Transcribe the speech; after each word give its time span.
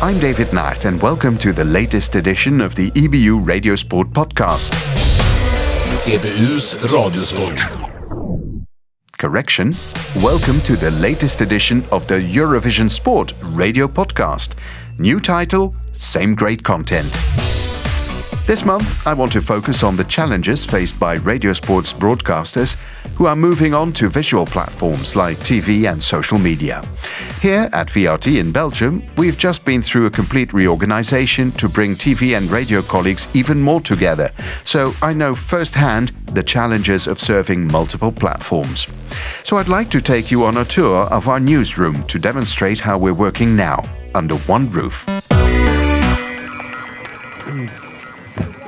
I'm 0.00 0.20
David 0.20 0.52
Nout, 0.52 0.84
and 0.84 1.02
welcome 1.02 1.36
to 1.38 1.52
the 1.52 1.64
latest 1.64 2.14
edition 2.14 2.60
of 2.60 2.76
the 2.76 2.92
EBU 2.92 3.44
Radio 3.44 3.74
Sport 3.74 4.10
podcast. 4.10 4.70
EBU's 6.04 6.76
Radiosport. 6.76 7.58
Correction. 9.18 9.74
Welcome 10.22 10.60
to 10.60 10.76
the 10.76 10.92
latest 10.92 11.40
edition 11.40 11.82
of 11.90 12.06
the 12.06 12.14
Eurovision 12.14 12.88
Sport 12.88 13.32
radio 13.42 13.88
podcast. 13.88 14.54
New 15.00 15.18
title, 15.18 15.74
same 15.90 16.36
great 16.36 16.62
content. 16.62 17.12
This 18.48 18.64
month, 18.64 19.06
I 19.06 19.12
want 19.12 19.30
to 19.32 19.42
focus 19.42 19.82
on 19.82 19.94
the 19.94 20.04
challenges 20.04 20.64
faced 20.64 20.98
by 20.98 21.16
radio 21.16 21.52
sports 21.52 21.92
broadcasters 21.92 22.76
who 23.16 23.26
are 23.26 23.36
moving 23.36 23.74
on 23.74 23.92
to 23.92 24.08
visual 24.08 24.46
platforms 24.46 25.14
like 25.14 25.36
TV 25.36 25.86
and 25.86 26.02
social 26.02 26.38
media. 26.38 26.82
Here 27.42 27.68
at 27.74 27.88
VRT 27.88 28.40
in 28.40 28.50
Belgium, 28.50 29.02
we've 29.18 29.36
just 29.36 29.66
been 29.66 29.82
through 29.82 30.06
a 30.06 30.10
complete 30.10 30.54
reorganization 30.54 31.52
to 31.52 31.68
bring 31.68 31.94
TV 31.94 32.38
and 32.38 32.50
radio 32.50 32.80
colleagues 32.80 33.28
even 33.34 33.60
more 33.60 33.82
together, 33.82 34.30
so 34.64 34.94
I 35.02 35.12
know 35.12 35.34
firsthand 35.34 36.08
the 36.32 36.42
challenges 36.42 37.06
of 37.06 37.20
serving 37.20 37.70
multiple 37.70 38.10
platforms. 38.10 38.86
So 39.44 39.58
I'd 39.58 39.68
like 39.68 39.90
to 39.90 40.00
take 40.00 40.30
you 40.30 40.44
on 40.44 40.56
a 40.56 40.64
tour 40.64 41.02
of 41.08 41.28
our 41.28 41.38
newsroom 41.38 42.02
to 42.04 42.18
demonstrate 42.18 42.80
how 42.80 42.96
we're 42.96 43.12
working 43.12 43.54
now, 43.54 43.84
under 44.14 44.36
one 44.36 44.70
roof. 44.70 45.04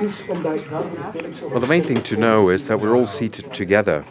Well, 0.01 1.59
the 1.59 1.67
main 1.69 1.83
thing 1.83 2.01
to 2.03 2.17
know 2.17 2.49
is 2.49 2.67
that 2.67 2.79
we're 2.79 2.95
all 2.95 3.05
seated 3.05 3.53
together 3.53 4.03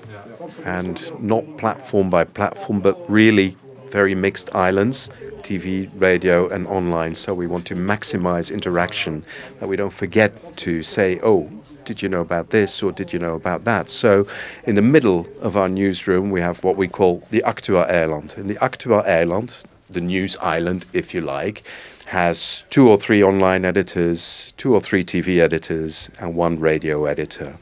and 0.65 1.21
not 1.21 1.57
platform 1.59 2.11
by 2.11 2.25
platform, 2.25 2.81
but 2.81 3.11
really 3.11 3.57
very 3.89 4.15
mixed 4.15 4.55
islands 4.55 5.11
TV, 5.43 5.91
radio, 5.97 6.49
and 6.49 6.67
online. 6.69 7.15
So 7.15 7.35
we 7.35 7.47
want 7.47 7.67
to 7.67 7.75
maximize 7.75 8.53
interaction, 8.53 9.25
that 9.59 9.69
we 9.69 9.77
don't 9.77 9.93
forget 9.93 10.57
to 10.59 10.83
say, 10.83 11.19
oh, 11.25 11.51
did 11.85 12.03
you 12.03 12.09
know 12.09 12.21
about 12.21 12.51
this 12.51 12.83
or 12.83 12.93
did 12.93 13.13
you 13.13 13.19
know 13.19 13.35
about 13.35 13.65
that? 13.65 13.91
So, 13.91 14.27
in 14.65 14.77
the 14.77 14.83
middle 14.83 15.27
of 15.41 15.57
our 15.57 15.69
newsroom, 15.69 16.31
we 16.31 16.41
have 16.41 16.63
what 16.63 16.77
we 16.77 16.87
call 16.87 17.27
the 17.31 17.43
Actua 17.45 17.91
Eiland. 17.91 18.37
And 18.37 18.49
the 18.49 18.55
Actua 18.57 19.05
Eiland, 19.09 19.63
the 19.93 20.01
news 20.01 20.37
island, 20.41 20.85
if 20.93 21.15
you 21.15 21.21
like, 21.21 21.63
has 22.07 22.65
two 22.71 22.89
or 22.89 22.99
three 22.99 23.23
online 23.23 23.65
editors, 23.65 24.53
two 24.57 24.75
or 24.75 24.81
three 24.81 25.05
TV 25.05 25.39
editors, 25.39 26.11
and 26.21 26.35
one 26.37 26.59
radio 26.59 27.05
editor. 27.07 27.57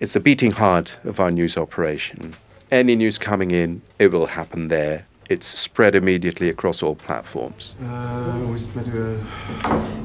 It's 0.00 0.12
the 0.12 0.20
beating 0.20 0.52
heart 0.52 0.98
of 1.04 1.18
our 1.20 1.30
news 1.30 1.56
operation. 1.56 2.34
Any 2.70 2.96
news 2.96 3.18
coming 3.18 3.50
in, 3.50 3.82
it 3.98 4.10
will 4.12 4.26
happen 4.26 4.68
there. 4.68 5.06
It's 5.30 5.46
spread 5.46 5.94
immediately 5.94 6.50
across 6.50 6.82
all 6.82 6.94
platforms. 6.94 7.74
hoe 8.44 8.54
is 8.54 8.62
het 8.62 8.74
met 8.74 8.84
uw 8.86 9.16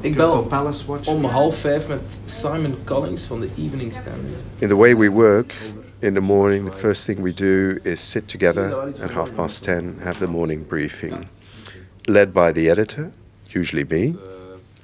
Ik 0.02 0.14
Crystal 0.14 0.14
bel 0.14 0.44
Palace 0.44 0.86
Watch? 0.86 1.08
om 1.08 1.24
half 1.26 1.58
vijf 1.58 1.88
met 1.88 2.20
Simon 2.26 2.76
Collins 2.86 3.24
van 3.24 3.40
de 3.40 3.48
Evening 3.58 3.94
Standard. 3.94 4.36
In 4.60 4.68
the 4.70 4.76
way 4.76 4.96
we 4.96 5.10
work 5.12 5.54
in 6.00 6.14
the 6.14 6.22
morning, 6.22 6.66
the 6.72 6.78
first 6.78 7.06
thing 7.06 7.22
we 7.22 7.34
do 7.34 7.78
is 7.84 8.10
sit 8.10 8.28
together 8.28 8.94
at 9.02 9.12
half 9.12 9.34
past 9.36 9.64
ten, 9.64 9.98
have 10.00 10.20
the 10.20 10.28
morning 10.32 10.68
briefing, 10.68 11.28
led 12.10 12.34
by 12.34 12.52
the 12.52 12.70
editor, 12.70 13.12
usually 13.50 13.84
me. 13.84 14.16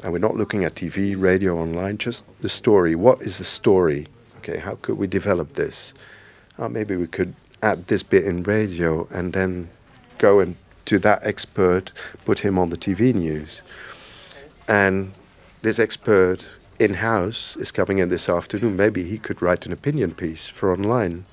And 0.03 0.13
we're 0.13 0.19
not 0.19 0.35
looking 0.35 0.63
at 0.63 0.75
TV, 0.75 1.19
radio, 1.19 1.57
online, 1.57 1.97
just 1.97 2.23
the 2.41 2.49
story. 2.49 2.95
What 2.95 3.21
is 3.21 3.37
the 3.39 3.43
story? 3.43 4.07
Okay, 4.37 4.59
how 4.59 4.75
could 4.81 4.97
we 4.97 5.07
develop 5.07 5.53
this? 5.53 5.93
Uh, 6.59 6.69
maybe 6.69 6.95
we 6.95 7.07
could 7.07 7.33
add 7.63 7.87
this 7.87 8.03
bit 8.03 8.25
in 8.25 8.43
radio 8.43 9.07
and 9.11 9.33
then 9.33 9.69
go 10.19 10.39
and 10.39 10.55
to 10.85 10.99
that 10.99 11.19
expert, 11.23 11.91
put 12.25 12.39
him 12.39 12.59
on 12.59 12.69
the 12.69 12.77
TV 12.77 13.13
news. 13.13 13.61
And 14.67 15.13
this 15.63 15.79
expert 15.79 16.47
in 16.77 16.95
house 16.95 17.57
is 17.57 17.71
coming 17.71 17.97
in 17.97 18.09
this 18.09 18.29
afternoon. 18.29 18.75
Maybe 18.75 19.03
he 19.03 19.17
could 19.17 19.41
write 19.41 19.65
an 19.65 19.71
opinion 19.71 20.13
piece 20.13 20.47
for 20.47 20.71
online. 20.71 21.25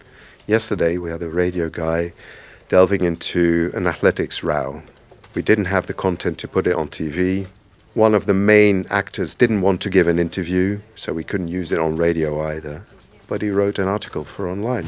Yesterday, 0.47 0.97
we 0.97 1.11
had 1.11 1.23
a 1.23 1.29
radio 1.29 1.69
guy 1.69 2.15
delving 2.71 3.05
into 3.05 3.71
an 3.75 3.87
athletics 3.87 4.43
row. 4.43 4.83
We 5.35 5.41
didn't 5.41 5.65
have 5.65 5.87
the 5.87 5.95
content 5.95 6.37
to 6.41 6.49
put 6.49 6.67
it 6.67 6.75
on 6.75 6.89
TV. 6.89 7.47
One 7.95 8.15
of 8.15 8.27
the 8.27 8.35
main 8.35 8.85
actors 8.91 9.35
didn't 9.35 9.63
want 9.63 9.81
to 9.81 9.89
give 9.89 10.07
an 10.07 10.19
interview, 10.19 10.81
so 10.95 11.15
we 11.15 11.25
couldn't 11.25 11.49
use 11.49 11.73
it 11.73 11.79
on 11.79 11.97
radio 11.97 12.43
either. 12.43 12.83
But 13.29 13.41
he 13.41 13.51
wrote 13.51 13.79
an 13.79 13.89
article 13.89 14.25
for 14.25 14.47
online. 14.47 14.85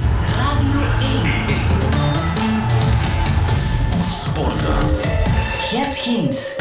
Sporten. 4.10 4.84
Gert 5.71 5.97
Geens. 5.97 6.59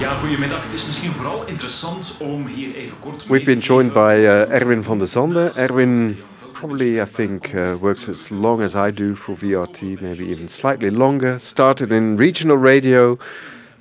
Ja, 0.00 0.14
goedemiddag. 0.14 0.62
Het 0.62 0.72
is 0.72 0.86
misschien 0.86 1.12
vooral 1.12 1.46
interessant 1.46 2.16
om 2.20 2.46
hier 2.46 2.74
even 2.74 2.98
kort... 3.00 3.26
We've 3.26 3.44
been 3.44 3.58
joined 3.58 3.92
by 3.92 4.14
uh, 4.18 4.52
Erwin 4.52 4.82
van 4.82 4.98
der 4.98 5.08
Zande. 5.08 5.52
Erwin 5.54 6.18
probably, 6.64 6.98
I 6.98 7.04
think, 7.04 7.54
uh, 7.54 7.76
works 7.78 8.08
as 8.08 8.30
long 8.30 8.62
as 8.62 8.74
I 8.74 8.90
do 8.90 9.14
for 9.14 9.36
VRT, 9.36 10.00
maybe 10.00 10.24
even 10.24 10.48
slightly 10.48 10.88
longer. 10.88 11.38
Started 11.38 11.92
in 11.92 12.16
regional 12.16 12.56
radio, 12.56 13.18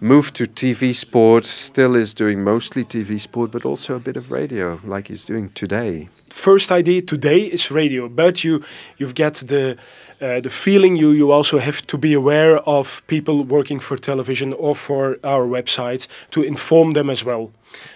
moved 0.01 0.35
to 0.35 0.43
TV 0.45 0.93
sport, 0.93 1.45
still 1.45 1.95
is 1.95 2.13
doing 2.13 2.43
mostly 2.43 2.83
TV 2.83 3.21
sport, 3.21 3.51
but 3.51 3.63
also 3.63 3.95
a 3.95 3.99
bit 3.99 4.17
of 4.17 4.31
radio, 4.31 4.81
like 4.83 5.07
he's 5.07 5.23
doing 5.23 5.49
today. 5.53 6.09
first 6.29 6.73
idea 6.73 7.01
today 7.01 7.45
is 7.45 7.71
radio, 7.71 8.09
but 8.09 8.43
you 8.43 8.61
you've 8.97 9.15
got 9.15 9.35
the 9.35 9.77
uh, 10.19 10.41
the 10.41 10.49
feeling 10.49 10.97
you 10.97 11.11
you 11.11 11.31
also 11.31 11.59
have 11.59 11.81
to 11.87 11.97
be 11.97 12.13
aware 12.13 12.57
of 12.67 13.01
people 13.07 13.45
working 13.45 13.81
for 13.81 13.97
television 13.97 14.53
or 14.53 14.75
for 14.75 15.17
our 15.23 15.47
website 15.47 16.07
to 16.31 16.43
inform 16.43 16.93
them 16.93 17.09
as 17.09 17.23
well, 17.23 17.51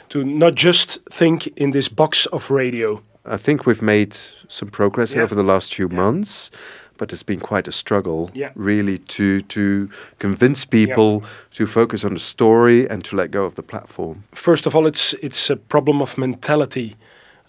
to 0.07 0.23
not 0.23 0.55
just 0.55 0.99
think 1.11 1.47
in 1.57 1.71
this 1.71 1.89
box 1.89 2.25
of 2.27 2.49
radio. 2.49 3.01
I 3.27 3.38
think 3.38 3.65
we've 3.65 3.81
made 3.81 4.15
some 4.47 4.69
progress 4.69 5.13
Yeah. 5.13 5.23
over 5.23 5.35
the 5.35 5.43
last 5.43 5.73
few 5.75 5.89
months, 5.89 6.49
but 6.97 7.11
it's 7.13 7.23
been 7.23 7.39
quite 7.39 7.67
a 7.67 7.71
struggle, 7.71 8.29
Yeah. 8.33 8.51
really, 8.55 8.97
to 8.99 9.41
to 9.41 9.89
convince 10.19 10.65
people 10.65 11.23
to 11.53 11.65
focus 11.67 12.03
on 12.03 12.13
the 12.13 12.19
story 12.19 12.89
and 12.89 13.03
to 13.03 13.15
let 13.15 13.31
go 13.31 13.43
of 13.45 13.53
the 13.55 13.63
platform. 13.63 14.23
First 14.33 14.65
of 14.67 14.75
all, 14.75 14.88
it's 14.88 15.13
it's 15.21 15.49
a 15.49 15.55
problem 15.55 16.01
of 16.01 16.17
mentality. 16.17 16.95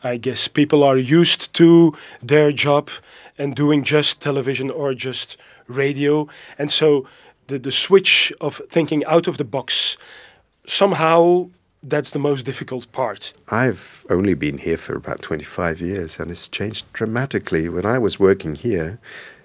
I 0.05 0.17
guess 0.19 0.49
people 0.49 0.85
are 0.85 0.97
used 1.21 1.53
to 1.55 1.93
their 2.27 2.53
job 2.53 2.91
and 3.39 3.55
doing 3.57 3.85
just 3.87 4.21
television 4.21 4.71
or 4.71 4.95
just 4.95 5.37
radio, 5.69 6.27
and 6.59 6.71
so 6.71 7.05
the 7.47 7.59
the 7.59 7.73
switch 7.73 8.33
of 8.41 8.61
thinking 8.71 9.05
out 9.07 9.29
of 9.29 9.37
the 9.37 9.45
box 9.45 9.97
somehow 10.67 11.49
that's 11.83 12.11
the 12.11 12.19
most 12.19 12.45
difficult 12.45 12.91
part. 12.93 13.33
I've 13.49 14.05
only 14.11 14.35
been 14.35 14.59
here 14.59 14.77
for 14.77 14.97
about 14.97 15.23
25 15.23 15.81
years 15.81 16.19
and 16.19 16.31
it's 16.31 16.49
changed 16.49 16.93
dramatically. 16.93 17.69
When 17.69 17.87
I 17.87 17.99
was 17.99 18.19
working 18.19 18.55
here, 18.55 18.99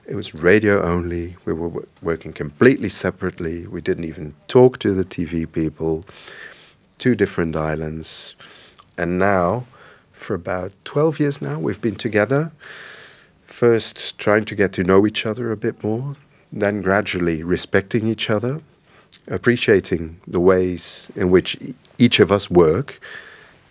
it 0.06 0.16
was 0.16 0.34
radio 0.34 0.84
only. 0.84 1.36
We 1.46 1.54
were 1.54 1.70
wo- 1.70 1.88
working 2.02 2.34
completely 2.34 2.90
separately. 2.90 3.68
We 3.68 3.82
didn't 3.82 4.06
even 4.06 4.36
talk 4.48 4.80
to 4.80 4.94
the 4.94 5.06
TV 5.06 5.50
people. 5.50 6.04
Two 6.98 7.16
different 7.16 7.56
islands. 7.56 8.36
And 8.98 9.18
now, 9.18 9.66
for 10.12 10.34
about 10.34 10.72
12 10.86 11.20
years 11.20 11.42
now, 11.42 11.60
we've 11.60 11.82
been 11.82 11.96
together. 11.96 12.52
First, 13.44 14.18
trying 14.18 14.46
to 14.46 14.56
get 14.56 14.74
to 14.74 14.84
know 14.84 15.06
each 15.06 15.26
other 15.26 15.52
a 15.52 15.58
bit 15.58 15.84
more, 15.84 16.16
then 16.52 16.82
gradually 16.82 17.44
respecting 17.44 18.08
each 18.08 18.30
other, 18.30 18.62
appreciating 19.28 20.18
the 20.28 20.40
ways 20.40 21.12
in 21.16 21.32
which 21.32 21.56
e- 21.62 21.76
each 21.98 22.20
of 22.20 22.32
us 22.32 22.50
work, 22.50 23.00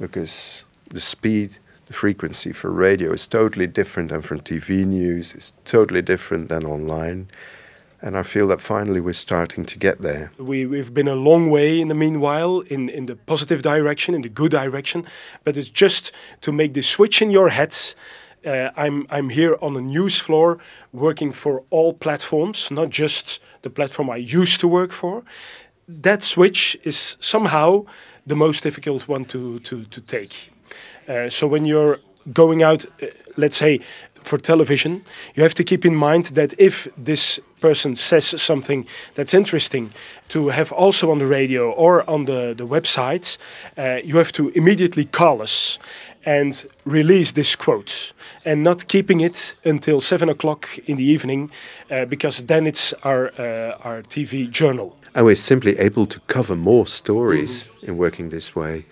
because 0.01 0.65
the 0.89 1.01
speed, 1.01 1.59
the 1.87 1.93
frequency 1.93 2.53
for 2.53 2.71
radio 2.71 3.13
is 3.13 3.27
totally 3.29 3.67
different 3.67 4.11
than 4.11 4.23
from 4.23 4.41
TV 4.41 4.85
news, 4.85 5.35
it's 5.35 5.53
totally 5.65 6.03
different 6.03 6.49
than 6.49 6.65
online. 6.65 7.29
And 8.05 8.19
I 8.19 8.25
feel 8.25 8.49
that 8.49 8.61
finally 8.61 9.01
we're 9.01 9.13
starting 9.13 9.65
to 9.65 9.79
get 9.79 10.03
there. 10.03 10.33
We, 10.37 10.67
we've 10.67 10.93
been 10.93 11.07
a 11.07 11.15
long 11.15 11.51
way 11.51 11.81
in 11.81 11.87
the 11.87 11.95
meanwhile 11.95 12.61
in, 12.61 12.89
in 12.89 13.07
the 13.07 13.15
positive 13.15 13.63
direction, 13.63 14.13
in 14.15 14.23
the 14.23 14.29
good 14.29 14.51
direction, 14.51 15.07
but 15.45 15.57
it's 15.57 15.69
just 15.69 16.11
to 16.41 16.51
make 16.51 16.75
the 16.75 16.83
switch 16.83 17.23
in 17.23 17.31
your 17.31 17.51
head. 17.51 17.77
Uh, 18.45 18.71
I'm, 18.77 19.07
I'm 19.11 19.29
here 19.31 19.57
on 19.63 19.75
the 19.75 19.81
news 19.81 20.19
floor 20.19 20.59
working 20.93 21.33
for 21.33 21.63
all 21.71 21.93
platforms, 21.95 22.71
not 22.71 22.91
just 22.91 23.41
the 23.63 23.71
platform 23.71 24.11
I 24.11 24.17
used 24.17 24.61
to 24.61 24.69
work 24.69 24.93
for. 24.93 25.23
That 25.89 26.23
switch 26.23 26.77
is 26.83 27.17
somehow 27.21 27.85
the 28.27 28.37
most 28.37 28.63
difficult 28.63 29.09
one 29.09 29.25
to, 29.27 29.61
to, 29.61 29.85
to 29.85 30.01
take. 30.01 30.53
Uh, 31.09 31.29
so 31.29 31.47
when 31.47 31.65
you're 31.65 31.99
going 32.33 32.63
out, 32.63 32.85
uh, 33.03 33.07
let's 33.37 33.57
say 33.57 33.81
for 34.15 34.39
television, 34.39 35.05
you 35.35 35.43
have 35.43 35.55
to 35.55 35.65
keep 35.65 35.85
in 35.85 35.95
mind 35.95 36.27
that 36.27 36.55
if 36.59 36.89
this 36.97 37.41
person 37.63 37.95
says 37.97 38.43
something 38.43 38.87
that's 39.15 39.35
interesting, 39.35 39.93
to 40.29 40.49
have 40.49 40.73
also 40.73 41.11
on 41.11 41.19
the 41.19 41.27
radio 41.27 41.71
or 41.71 42.09
on 42.09 42.25
the, 42.25 42.55
the 42.55 42.67
website, 42.67 43.39
uh, 43.79 44.01
you 44.05 44.17
have 44.17 44.33
to 44.33 44.49
immediately 44.51 45.05
call 45.05 45.43
us 45.43 45.79
and 46.25 46.67
release 46.85 47.33
this 47.33 47.57
quote 47.57 48.13
and 48.45 48.63
not 48.63 48.89
keeping 48.89 49.21
it 49.21 49.55
until 49.65 50.01
seven 50.01 50.29
o'clock 50.29 50.79
in 50.87 50.97
the 50.97 51.05
evening 51.05 51.51
uh, 51.91 52.05
because 52.05 52.47
then 52.47 52.67
it's 52.67 52.93
our, 53.05 53.33
uh, 53.39 53.89
our 53.89 54.03
TV 54.03 54.51
journal. 54.51 54.97
And 55.15 55.27
we're 55.27 55.37
simply 55.37 55.79
able 55.79 56.07
to 56.07 56.21
cover 56.27 56.57
more 56.57 56.87
stories 56.87 57.69
in 57.83 57.99
working 57.99 58.31
this 58.31 58.55
way. 58.55 58.85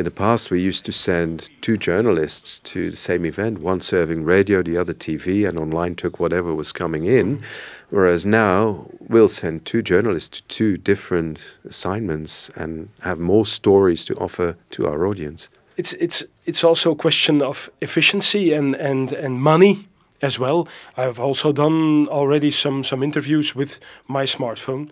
In 0.00 0.04
the 0.04 0.10
past, 0.10 0.50
we 0.50 0.62
used 0.62 0.86
to 0.86 0.92
send 0.92 1.50
two 1.60 1.76
journalists 1.76 2.58
to 2.60 2.90
the 2.90 2.96
same 2.96 3.26
event, 3.26 3.58
one 3.58 3.82
serving 3.82 4.24
radio, 4.24 4.62
the 4.62 4.78
other 4.78 4.94
TV, 4.94 5.46
and 5.46 5.58
online 5.58 5.94
took 5.94 6.18
whatever 6.18 6.54
was 6.54 6.72
coming 6.72 7.04
in. 7.04 7.42
Whereas 7.90 8.24
now, 8.24 8.86
we'll 8.98 9.28
send 9.28 9.66
two 9.66 9.82
journalists 9.82 10.40
to 10.40 10.42
two 10.48 10.78
different 10.78 11.38
assignments 11.68 12.48
and 12.56 12.88
have 13.00 13.18
more 13.18 13.44
stories 13.44 14.06
to 14.06 14.14
offer 14.14 14.56
to 14.70 14.86
our 14.86 15.06
audience. 15.06 15.50
It's 15.76 15.92
it's 15.92 16.24
it's 16.46 16.64
also 16.64 16.92
a 16.92 16.96
question 16.96 17.42
of 17.42 17.68
efficiency 17.82 18.54
and 18.54 18.74
and 18.76 19.12
and 19.12 19.42
money 19.42 19.86
as 20.22 20.38
well. 20.38 20.66
I've 20.96 21.20
also 21.20 21.52
done 21.52 22.08
already 22.08 22.50
some 22.50 22.84
some 22.84 23.04
interviews 23.04 23.54
with 23.54 23.78
my 24.08 24.24
smartphone, 24.26 24.88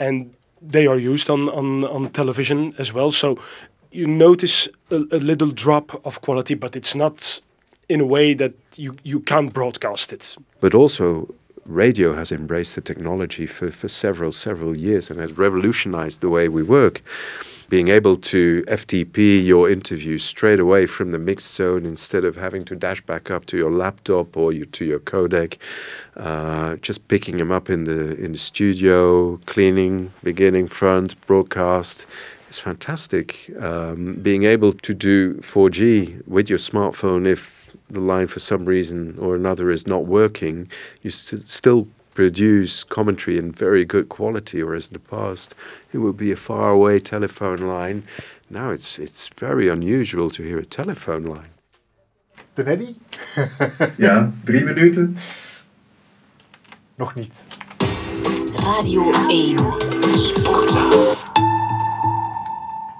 and 0.00 0.34
they 0.60 0.88
are 0.88 0.98
used 0.98 1.30
on 1.30 1.48
on 1.48 1.84
on 1.84 2.10
television 2.10 2.74
as 2.76 2.92
well. 2.92 3.12
So 3.12 3.38
you 3.90 4.06
notice 4.06 4.68
a, 4.90 4.96
a 4.96 5.20
little 5.20 5.50
drop 5.50 6.04
of 6.04 6.20
quality, 6.20 6.54
but 6.54 6.76
it's 6.76 6.94
not 6.94 7.40
in 7.88 8.00
a 8.00 8.06
way 8.06 8.34
that 8.34 8.52
you 8.76 8.96
you 9.02 9.20
can't 9.20 9.52
broadcast 9.52 10.12
it. 10.12 10.36
But 10.60 10.74
also, 10.74 11.28
radio 11.68 12.14
has 12.14 12.32
embraced 12.32 12.74
the 12.74 12.80
technology 12.80 13.46
for, 13.46 13.70
for 13.70 13.88
several, 13.88 14.32
several 14.32 14.76
years 14.76 15.10
and 15.10 15.20
has 15.20 15.36
revolutionized 15.36 16.20
the 16.20 16.28
way 16.28 16.48
we 16.48 16.62
work. 16.62 17.02
Being 17.68 17.88
able 17.88 18.16
to 18.16 18.64
FTP 18.66 19.44
your 19.44 19.70
interview 19.70 20.16
straight 20.16 20.58
away 20.58 20.86
from 20.86 21.10
the 21.12 21.18
mixed 21.18 21.54
zone 21.54 21.84
instead 21.84 22.24
of 22.24 22.34
having 22.34 22.64
to 22.64 22.74
dash 22.74 23.02
back 23.02 23.30
up 23.30 23.44
to 23.46 23.58
your 23.58 23.70
laptop 23.70 24.38
or 24.38 24.54
you, 24.54 24.64
to 24.64 24.86
your 24.86 25.00
codec, 25.00 25.58
uh, 26.16 26.76
just 26.76 27.06
picking 27.08 27.36
them 27.36 27.52
up 27.52 27.68
in 27.68 27.84
the 27.84 28.16
in 28.16 28.32
the 28.32 28.38
studio, 28.38 29.36
cleaning, 29.44 30.10
beginning, 30.22 30.66
front, 30.66 31.14
broadcast. 31.26 32.06
It's 32.48 32.58
fantastic. 32.58 33.50
Um, 33.60 34.14
being 34.22 34.44
able 34.44 34.72
to 34.72 34.94
do 34.94 35.34
4G 35.34 36.26
with 36.26 36.48
your 36.48 36.58
smartphone 36.58 37.26
if 37.26 37.76
the 37.90 38.00
line 38.00 38.26
for 38.26 38.40
some 38.40 38.64
reason 38.64 39.16
or 39.18 39.36
another 39.36 39.70
is 39.70 39.86
not 39.86 40.06
working, 40.06 40.70
you 41.02 41.10
st- 41.10 41.46
still 41.46 41.86
produce 42.14 42.84
commentary 42.84 43.36
in 43.38 43.52
very 43.52 43.84
good 43.84 44.08
quality. 44.08 44.62
Whereas 44.62 44.86
in 44.88 44.94
the 44.94 44.98
past, 44.98 45.54
it 45.92 45.98
would 45.98 46.16
be 46.16 46.32
a 46.32 46.36
faraway 46.36 47.00
telephone 47.00 47.58
line. 47.68 48.02
Now 48.50 48.70
it's 48.70 48.98
it's 48.98 49.28
very 49.36 49.68
unusual 49.68 50.30
to 50.30 50.42
hear 50.42 50.58
a 50.58 50.64
telephone 50.64 51.24
line. 51.24 51.50
De 52.56 52.64
Neddy? 52.64 52.96
Ja, 53.98 54.32
drie 54.44 54.64
minuten. 54.64 55.16
Nog 56.96 57.14
niet. 57.14 57.32
Radio 58.56 59.10
1. 59.28 59.58
Sportzaal. 60.18 61.17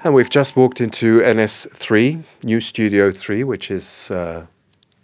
And 0.04 0.14
we've 0.14 0.30
just 0.30 0.54
walked 0.54 0.80
into 0.80 1.18
NS3, 1.20 2.22
New 2.44 2.60
Studio 2.60 3.10
3, 3.10 3.42
which 3.42 3.68
is 3.68 4.12
uh, 4.12 4.46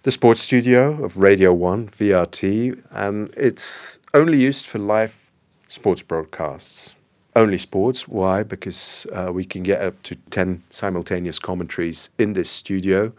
the 0.03 0.13
sports 0.13 0.41
studio 0.41 1.05
of 1.05 1.17
Radio 1.17 1.53
1, 1.53 1.89
VRT, 1.89 2.81
and 2.93 3.29
it's 3.37 3.99
only 4.15 4.39
used 4.39 4.67
for 4.67 4.79
live 4.79 5.33
sports 5.67 6.01
broadcasts. 6.01 6.91
Only 7.35 7.59
sports. 7.59 8.07
Why? 8.07 8.45
Because 8.45 9.09
uh, 9.13 9.33
we 9.33 9.45
can 9.45 9.65
get 9.65 9.83
up 9.83 10.01
to 10.05 10.15
10 10.31 10.63
simultaneous 10.71 11.41
commentaries 11.41 12.11
in 12.17 12.35
this 12.35 12.49
studio. 12.49 13.13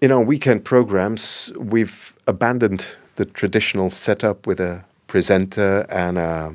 In 0.00 0.10
our 0.10 0.22
weekend 0.22 0.64
programs, 0.64 1.52
we've 1.58 2.14
abandoned 2.26 2.86
the 3.16 3.26
traditional 3.26 3.90
setup 3.90 4.46
with 4.46 4.60
a 4.60 4.86
presenter 5.08 5.84
and 5.90 6.16
a 6.16 6.54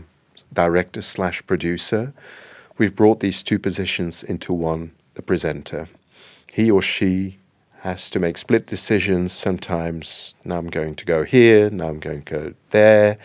director 0.51 1.03
slash 1.03 1.45
producer. 1.45 2.12
We've 2.79 2.95
brought 2.95 3.19
these 3.19 3.43
two 3.43 3.59
positions 3.59 4.23
into 4.23 4.53
one 4.53 4.93
the 5.15 5.21
presenter. 5.21 5.89
He 6.49 6.71
or 6.71 6.81
she 6.81 7.37
has 7.81 8.09
to 8.11 8.19
make 8.19 8.37
split 8.37 8.67
decisions 8.67 9.33
sometimes. 9.33 10.33
Now 10.45 10.59
I'm 10.59 10.69
going 10.69 10.95
to 10.95 11.05
go 11.05 11.25
here, 11.25 11.69
now 11.69 11.89
I'm 11.89 11.99
going 11.99 12.23
to 12.23 12.33
go 12.33 12.53
there. 12.69 13.17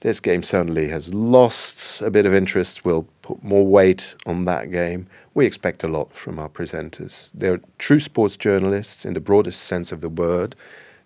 This 0.00 0.18
game 0.18 0.42
suddenly 0.42 0.88
has 0.88 1.12
lost 1.12 2.00
a 2.00 2.10
bit 2.10 2.24
of 2.24 2.32
interest. 2.32 2.86
We'll 2.86 3.06
put 3.20 3.44
more 3.44 3.66
weight 3.66 4.16
on 4.24 4.46
that 4.46 4.70
game. 4.70 5.08
We 5.34 5.44
expect 5.44 5.84
a 5.84 5.88
lot 5.88 6.14
from 6.14 6.38
our 6.38 6.48
presenters. 6.48 7.30
They're 7.34 7.60
true 7.76 8.00
sports 8.00 8.38
journalists 8.38 9.04
in 9.04 9.12
the 9.12 9.20
broadest 9.20 9.60
sense 9.64 9.92
of 9.92 10.00
the 10.00 10.08
word. 10.08 10.56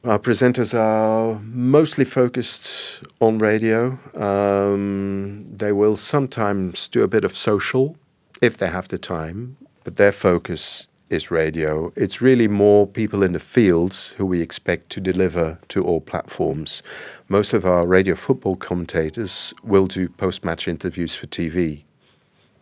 Our 0.02 0.19
presenters 0.19 0.73
are 0.73 1.38
mostly 1.43 2.06
focused 2.06 3.02
on 3.20 3.37
radio. 3.37 3.99
Um, 4.17 5.44
they 5.55 5.73
will 5.73 5.94
sometimes 5.94 6.88
do 6.88 7.02
a 7.02 7.08
bit 7.08 7.23
of 7.23 7.37
social 7.37 7.99
if 8.41 8.56
they 8.56 8.69
have 8.69 8.88
the 8.88 8.97
time, 8.97 9.58
but 9.85 9.97
their 9.97 10.12
focus 10.12 10.87
is 11.11 11.31
radio. 11.31 11.93
It's 11.97 12.23
really 12.23 12.49
more 12.49 12.87
people 12.87 13.23
in 13.23 13.32
the 13.32 13.38
fields 13.38 14.14
who 14.17 14.25
we 14.25 14.41
expect 14.41 14.88
to 14.91 15.02
deliver 15.02 15.58
to 15.69 15.85
all 15.85 16.00
platforms. 16.00 16.82
Most 17.29 17.52
of 17.52 17.67
our 17.67 17.87
radio 17.87 18.14
football 18.14 18.56
commentators 18.56 19.52
will 19.62 19.87
do 19.87 20.08
post 20.08 20.47
match 20.47 20.67
interviews 20.67 21.14
for 21.14 21.26
TV. 21.26 21.82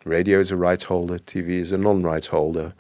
Radio 0.05 0.40
is 0.40 0.50
a 0.50 0.56
rights 0.56 0.85
holder, 0.85 1.20
TV 1.20 1.50
is 1.50 1.70
a 1.70 1.79
non 1.79 2.02
rights 2.02 2.26
holder. 2.26 2.75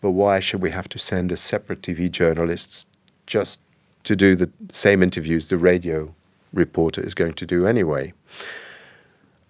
But 0.00 0.12
why 0.12 0.40
should 0.40 0.62
we 0.62 0.72
have 0.72 0.88
to 0.88 0.98
send 0.98 1.30
a 1.30 1.36
separate 1.36 1.82
TV 1.82 2.10
journalist 2.10 2.88
just 3.26 3.60
to 4.04 4.16
do 4.16 4.36
the 4.36 4.50
same 4.72 5.02
interviews 5.02 5.48
the 5.48 5.58
radio 5.58 6.14
reporter 6.52 7.00
is 7.00 7.14
going 7.14 7.34
to 7.34 7.46
do 7.46 7.66
anyway? 7.66 8.12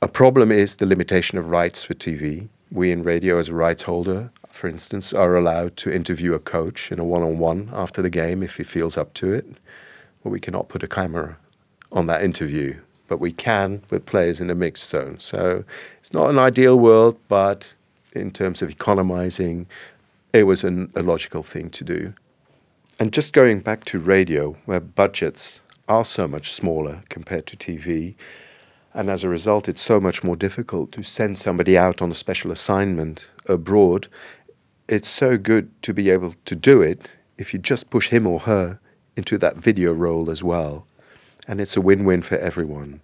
A 0.03 0.09
problem 0.09 0.51
is 0.51 0.77
the 0.77 0.87
limitation 0.87 1.37
of 1.39 1.49
rights 1.49 1.85
for 1.85 1.95
TV. 1.95 2.49
We 2.73 2.91
in 2.91 3.03
radio, 3.03 3.39
as 3.39 3.49
a 3.49 3.55
rights 3.55 3.83
holder, 3.83 4.31
for 4.49 4.69
instance, 4.69 5.13
are 5.13 5.37
allowed 5.37 5.77
to 5.79 5.93
interview 5.93 6.35
a 6.35 6.39
coach 6.39 6.91
in 6.91 6.99
a 6.99 7.05
one 7.05 7.23
on 7.23 7.39
one 7.39 7.71
after 7.73 8.01
the 8.01 8.11
game 8.11 8.43
if 8.43 8.57
he 8.57 8.63
feels 8.63 8.97
up 8.97 9.13
to 9.15 9.33
it. 9.33 9.47
But 10.23 10.31
we 10.31 10.41
cannot 10.41 10.69
put 10.69 10.83
a 10.83 10.89
camera 10.89 11.37
on 11.93 12.07
that 12.07 12.23
interview. 12.23 12.79
But 13.09 13.21
we 13.21 13.33
can 13.33 13.83
with 13.91 14.07
players 14.07 14.41
in 14.41 14.47
the 14.47 14.55
mixed 14.55 14.89
zone. 14.89 15.19
So 15.19 15.65
it's 15.99 16.13
not 16.13 16.31
an 16.31 16.39
ideal 16.39 16.79
world, 16.79 17.19
but 17.29 17.75
in 18.13 18.31
terms 18.31 18.63
of 18.63 18.71
economizing, 18.71 19.67
it 20.33 20.45
was 20.45 20.65
an, 20.65 20.93
a 20.95 21.03
logical 21.03 21.43
thing 21.43 21.71
to 21.71 21.85
do. 21.85 22.15
And 23.01 23.15
just 23.15 23.33
going 23.33 23.61
back 23.61 23.87
to 23.87 23.99
radio, 23.99 24.59
where 24.67 24.79
budgets 24.79 25.63
are 25.89 26.05
so 26.05 26.29
much 26.29 26.53
smaller 26.53 27.03
compared 27.09 27.47
to 27.47 27.57
TV, 27.57 28.15
and 28.93 29.09
as 29.09 29.25
a 29.25 29.29
result, 29.31 29.71
it's 29.71 29.81
so 29.81 29.99
much 29.99 30.23
more 30.23 30.37
difficult 30.37 30.93
to 30.93 31.03
send 31.03 31.39
somebody 31.39 31.79
out 31.79 32.03
on 32.03 32.11
a 32.11 32.15
special 32.15 32.53
assignment 32.53 33.27
abroad. 33.47 34.09
It's 34.87 35.09
so 35.09 35.39
good 35.39 35.71
to 35.83 35.95
be 35.95 36.11
able 36.11 36.35
to 36.45 36.55
do 36.55 36.83
it 36.83 37.13
if 37.39 37.55
you 37.55 37.59
just 37.59 37.89
push 37.89 38.11
him 38.11 38.27
or 38.27 38.41
her 38.41 38.79
into 39.17 39.39
that 39.39 39.57
video 39.57 39.95
role 39.95 40.31
as 40.31 40.43
well. 40.43 40.87
And 41.49 41.59
it's 41.59 41.79
a 41.79 41.81
win 41.81 42.05
win 42.05 42.21
for 42.21 42.37
everyone. 42.37 43.01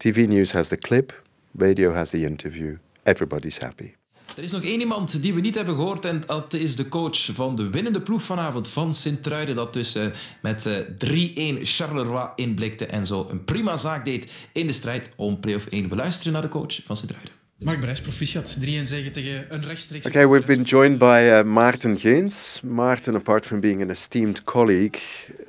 TV 0.00 0.26
news 0.26 0.50
has 0.50 0.70
the 0.70 0.76
clip, 0.76 1.12
radio 1.54 1.94
has 1.94 2.10
the 2.10 2.24
interview. 2.24 2.78
Everybody's 3.06 3.58
happy. 3.58 3.94
Er 4.36 4.42
is 4.42 4.52
nog 4.52 4.62
één 4.62 4.80
iemand 4.80 5.22
die 5.22 5.34
we 5.34 5.40
niet 5.40 5.54
hebben 5.54 5.74
gehoord 5.74 6.04
en 6.04 6.22
dat 6.26 6.54
is 6.54 6.76
de 6.76 6.88
coach 6.88 7.30
van 7.34 7.54
de 7.54 7.70
winnende 7.70 8.00
ploeg 8.00 8.22
vanavond 8.22 8.68
van 8.68 8.94
Sint-Truiden. 8.94 9.54
Dat 9.54 9.72
dus 9.72 9.96
uh, 9.96 10.06
met 10.42 10.66
uh, 10.66 11.58
3-1 11.58 11.62
Charleroi 11.62 12.28
inblikte 12.34 12.86
en 12.86 13.06
zo 13.06 13.26
een 13.30 13.44
prima 13.44 13.76
zaak 13.76 14.04
deed 14.04 14.32
in 14.52 14.66
de 14.66 14.72
strijd 14.72 15.10
om 15.16 15.40
play-off 15.40 15.66
1. 15.66 15.88
We 15.88 15.96
luisteren 15.96 16.32
naar 16.32 16.42
de 16.42 16.48
coach 16.48 16.80
van 16.84 16.96
Sint-Truiden. 16.96 17.32
Mark 17.58 17.80
Brijs, 17.80 18.00
proficiat. 18.00 18.58
3-1 18.60 18.62
zeggen 18.82 19.12
tegen 19.12 19.46
een 19.48 19.64
rechtstreeks... 19.64 20.06
Okay, 20.06 20.28
we've 20.28 20.46
been 20.46 20.62
joined 20.62 20.98
by 20.98 21.20
uh, 21.24 21.42
Maarten 21.42 21.98
Geens. 21.98 22.60
Maarten, 22.64 23.14
apart 23.14 23.46
from 23.46 23.60
being 23.60 23.82
an 23.82 23.90
esteemed 23.90 24.44
colleague, 24.44 25.00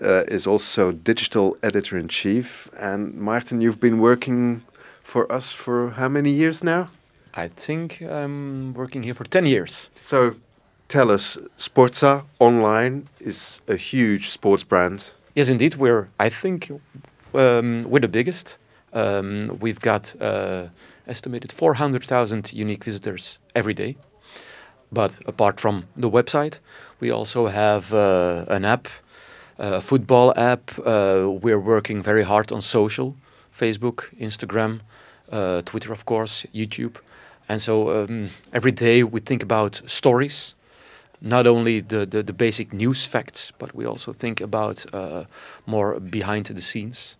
uh, 0.01 0.25
is 0.25 0.47
also 0.47 0.99
digital 1.03 1.57
editor-in-chief. 1.59 2.69
And 2.79 3.15
Maarten, 3.15 3.61
you've 3.61 3.79
been 3.79 3.99
working 3.99 4.61
for 5.03 5.33
us 5.33 5.51
for 5.51 5.93
how 5.95 6.09
many 6.09 6.29
years 6.29 6.61
now? 6.61 6.87
I 7.33 7.47
think 7.47 8.01
I'm 8.01 8.73
working 8.73 9.03
here 9.03 9.13
for 9.13 9.23
10 9.23 9.45
years. 9.45 9.89
So 9.99 10.35
tell 10.87 11.09
us, 11.11 11.37
Sporza 11.57 12.23
online 12.39 13.07
is 13.19 13.61
a 13.67 13.75
huge 13.75 14.29
sports 14.29 14.63
brand. 14.63 15.13
Yes, 15.35 15.47
indeed. 15.49 15.75
We're, 15.75 16.09
I 16.19 16.29
think, 16.29 16.71
um, 17.33 17.83
we're 17.89 18.01
the 18.01 18.09
biggest. 18.09 18.57
Um, 18.93 19.57
we've 19.61 19.79
got 19.79 20.13
uh, 20.19 20.67
estimated 21.07 21.51
400,000 21.51 22.51
unique 22.51 22.83
visitors 22.83 23.39
every 23.55 23.73
day. 23.73 23.95
But 24.91 25.17
apart 25.25 25.61
from 25.61 25.85
the 25.95 26.09
website, 26.09 26.59
we 26.99 27.09
also 27.11 27.47
have 27.47 27.93
uh, 27.93 28.43
an 28.49 28.65
app, 28.65 28.89
a 29.57 29.79
football 29.79 30.33
app. 30.35 30.71
Uh, 30.79 31.29
we're 31.41 31.59
working 31.59 32.03
very 32.03 32.23
hard 32.23 32.51
on 32.51 32.61
social 32.61 33.15
Facebook, 33.57 34.13
Instagram, 34.19 34.81
uh, 35.31 35.61
Twitter, 35.61 35.93
of 35.93 36.05
course, 36.05 36.45
YouTube. 36.53 36.97
And 37.51 37.61
so 37.61 37.91
um, 37.91 38.29
every 38.53 38.71
day 38.71 39.03
we 39.03 39.19
think 39.19 39.43
about 39.43 39.81
stories, 39.85 40.55
not 41.19 41.45
only 41.45 41.81
the, 41.81 42.05
the, 42.05 42.23
the, 42.23 42.31
basic 42.31 42.71
news 42.71 43.05
facts, 43.05 43.51
but 43.59 43.75
we 43.75 43.85
also 43.85 44.13
think 44.13 44.39
about 44.39 44.85
uh, 44.93 45.25
more 45.65 45.99
behind 45.99 46.45
the 46.45 46.61
scenes. 46.61 47.17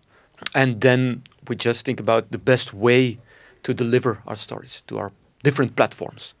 And 0.54 0.80
then 0.80 1.24
we 1.48 1.54
just 1.54 1.84
think 1.84 2.00
about 2.00 2.30
the 2.30 2.38
best 2.38 2.72
way 2.72 3.18
to 3.62 3.74
deliver 3.74 4.22
our 4.26 4.36
stories 4.36 4.82
to 4.86 4.96
our 4.96 5.12
different 5.42 5.76
platforms. 5.76 6.32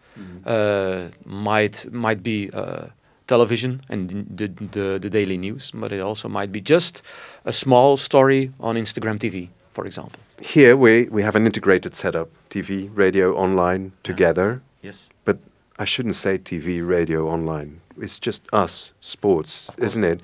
Uh, 0.46 1.08
might 1.26 1.92
might 1.92 2.22
be 2.22 2.50
uh, 2.54 2.86
television 3.26 3.82
and 3.90 4.26
the, 4.38 4.48
the 4.48 4.98
the 4.98 5.10
daily 5.10 5.36
news, 5.36 5.70
but 5.70 5.92
it 5.92 6.00
also 6.00 6.28
might 6.28 6.50
be 6.50 6.60
just 6.60 7.02
a 7.44 7.52
small 7.52 7.96
story 7.96 8.52
on 8.58 8.76
Instagram 8.76 9.18
TV, 9.18 9.48
for 9.72 9.84
example. 9.86 10.20
Here 10.40 10.76
we, 10.76 11.04
we 11.04 11.22
have 11.22 11.36
an 11.36 11.46
integrated 11.46 11.94
setup 11.94 12.28
TV, 12.50 12.90
radio, 12.94 13.34
online 13.34 13.92
together. 14.02 14.62
Yes. 14.82 15.08
But 15.24 15.38
I 15.78 15.84
shouldn't 15.84 16.14
say 16.16 16.38
TV, 16.38 16.86
radio, 16.86 17.28
online. 17.28 17.80
It's 18.00 18.18
just 18.18 18.42
us, 18.52 18.92
sports, 19.00 19.70
isn't 19.78 20.04
it? 20.04 20.20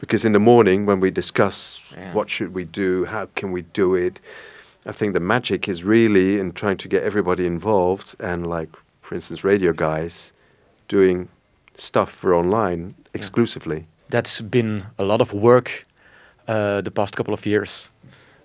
Because 0.00 0.24
in 0.24 0.32
the 0.32 0.38
morning 0.38 0.86
when 0.86 1.00
we 1.00 1.10
discuss 1.10 1.80
Yeah. 1.92 2.12
what 2.14 2.30
should 2.30 2.54
we 2.54 2.64
do, 2.64 3.04
how 3.06 3.28
can 3.34 3.52
we 3.52 3.62
do 3.62 3.94
it, 3.94 4.20
I 4.86 4.92
think 4.92 5.12
the 5.14 5.20
magic 5.20 5.68
is 5.68 5.82
really 5.84 6.38
in 6.40 6.52
trying 6.52 6.76
to 6.78 6.88
get 6.88 7.02
everybody 7.02 7.44
involved 7.46 8.14
and 8.20 8.46
like, 8.46 8.70
for 9.02 9.14
instance, 9.14 9.44
radio 9.44 9.72
guys 9.72 10.32
doing 10.88 11.28
stuff 11.76 12.10
for 12.10 12.34
online 12.34 12.94
exclusively. 13.12 13.86
That's 14.08 14.40
been 14.40 14.84
a 14.98 15.04
lot 15.04 15.20
of 15.20 15.32
work 15.32 15.84
uh, 16.46 16.80
the 16.80 16.90
past 16.90 17.16
couple 17.16 17.34
of 17.34 17.44
years. 17.44 17.90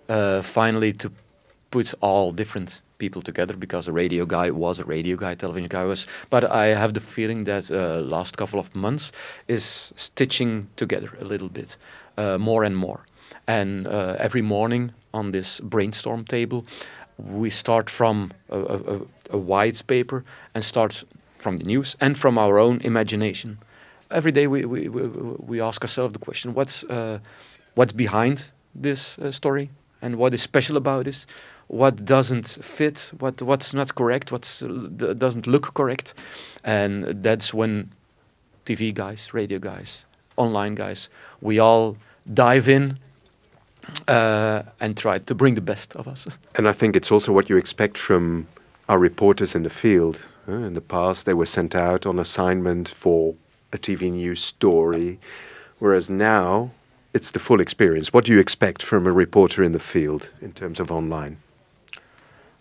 Uh, 0.10 0.42
finally, 0.42 0.94
to 0.94 1.12
put 1.72 1.94
all 2.02 2.32
different 2.32 2.82
people 3.04 3.22
together 3.22 3.58
because 3.58 3.90
a 3.90 3.92
radio 3.92 4.26
guy 4.26 4.52
was 4.52 4.80
a 4.80 4.84
radio 4.84 5.16
guy, 5.18 5.36
television 5.36 5.68
guy 5.68 5.86
was. 5.86 6.08
But 6.30 6.44
I 6.44 6.66
have 6.82 6.94
the 6.94 7.00
feeling 7.00 7.46
that 7.46 7.72
uh, 7.72 8.02
last 8.16 8.38
couple 8.38 8.60
of 8.60 8.76
months 8.76 9.12
is 9.48 9.94
stitching 9.96 10.68
together 10.76 11.10
a 11.20 11.26
little 11.26 11.50
bit 11.50 11.78
uh, 12.18 12.38
more 12.38 12.66
and 12.66 12.76
more. 12.76 13.00
And 13.48 13.88
uh, 13.88 14.16
every 14.20 14.42
morning 14.42 14.92
on 15.14 15.32
this 15.32 15.60
brainstorm 15.60 16.26
table, 16.26 16.66
we 17.18 17.50
start 17.50 17.90
from 17.90 18.32
a, 18.50 18.60
a, 18.60 19.00
a, 19.30 19.38
white 19.38 19.84
paper 19.88 20.24
and 20.54 20.64
start 20.64 21.04
from 21.38 21.58
the 21.58 21.64
news 21.64 21.98
and 22.00 22.18
from 22.18 22.38
our 22.38 22.58
own 22.58 22.82
imagination. 22.82 23.58
Every 24.10 24.32
day 24.32 24.48
we, 24.48 24.66
we, 24.66 24.90
we, 24.90 25.08
we 25.52 25.62
ask 25.62 25.82
ourselves 25.82 26.14
the 26.14 26.20
question 26.20 26.54
what's, 26.54 26.84
uh, 26.86 27.20
what's 27.76 27.94
behind 27.94 28.52
this 28.76 29.20
uh, 29.20 29.32
story 29.32 29.70
and 30.04 30.18
what 30.18 30.34
is 30.34 30.42
special 30.42 30.78
about 30.78 31.06
this? 31.06 31.26
What 31.68 32.06
doesn't 32.06 32.48
fit? 32.62 33.12
What, 33.18 33.42
what's 33.42 33.74
not 33.74 33.96
correct? 33.96 34.32
What 34.32 34.62
doesn't 35.18 35.48
look 35.48 35.74
correct? 35.74 36.14
And 36.64 37.24
that's 37.24 37.54
when 37.54 37.92
TV 38.66 38.94
guys, 38.94 39.34
radio 39.34 39.60
guys, 39.60 40.06
online 40.36 40.76
guys, 40.76 41.10
we 41.42 41.58
all 41.60 41.98
dive 42.32 42.68
in 42.68 43.00
uh, 44.08 44.64
and 44.80 44.98
try 44.98 45.20
to 45.20 45.34
bring 45.34 45.56
the 45.56 45.62
best 45.62 45.96
of 45.96 46.08
us. 46.08 46.28
And 46.56 46.68
I 46.68 46.74
think 46.74 46.96
it's 46.96 47.12
also 47.12 47.32
what 47.32 47.50
you 47.50 47.58
expect 47.58 47.98
from 47.98 48.48
our 48.90 49.00
reporters 49.00 49.56
in 49.56 49.64
the 49.64 49.70
field. 49.70 50.20
Uh, 50.48 50.68
in 50.68 50.74
the 50.74 50.82
past, 50.82 51.26
they 51.26 51.34
were 51.34 51.46
sent 51.46 51.74
out 51.76 52.06
on 52.06 52.20
assignment 52.20 52.90
for 52.90 53.36
a 53.72 53.78
TV 53.78 54.12
news 54.12 54.44
story, 54.44 55.18
whereas 55.80 56.10
now 56.10 56.72
it's 57.14 57.32
the 57.32 57.40
full 57.40 57.62
experience. 57.62 58.12
What 58.12 58.26
do 58.26 58.32
you 58.32 58.40
expect 58.40 58.84
from 58.84 59.08
a 59.08 59.12
reporter 59.12 59.64
in 59.64 59.72
the 59.72 59.80
field 59.80 60.32
in 60.42 60.52
terms 60.52 60.80
of 60.80 60.92
online? 60.92 61.38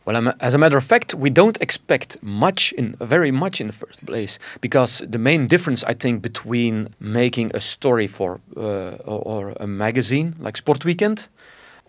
Well, 0.05 0.35
as 0.41 0.53
a 0.55 0.59
matter 0.59 0.77
of 0.77 0.85
fact, 0.85 1.15
we 1.15 1.31
don't 1.31 1.61
expect 1.61 2.21
much 2.23 2.73
in 2.73 2.97
very 3.01 3.31
much 3.31 3.61
in 3.61 3.69
the 3.69 3.73
first 3.73 4.05
place 4.05 4.39
because 4.61 4.99
the 5.09 5.19
main 5.19 5.47
difference 5.47 5.85
I 5.85 5.95
think 5.95 6.23
between 6.23 6.95
making 6.99 7.53
a 7.55 7.61
story 7.61 8.09
for 8.09 8.41
uh, 8.57 8.97
or 9.07 9.55
a 9.61 9.67
magazine 9.67 10.35
like 10.41 10.57
Sport 10.57 10.85
Weekend, 10.85 11.29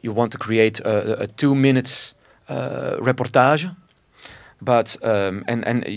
you 0.04 0.14
want 0.14 0.32
to 0.32 0.38
create 0.38 0.80
a, 0.82 1.24
a 1.24 1.28
two 1.28 1.56
minutes 1.56 2.14
uh, 2.50 2.98
reportage, 3.00 3.76
but 4.62 4.96
um, 5.02 5.44
and 5.48 5.66
and 5.66 5.88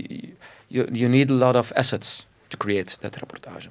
you 0.70 0.88
you 0.92 1.08
need 1.08 1.30
a 1.30 1.34
lot 1.34 1.54
of 1.54 1.70
assets 1.76 2.24
to 2.48 2.56
create 2.56 2.96
that 3.00 3.12
reportage. 3.12 3.68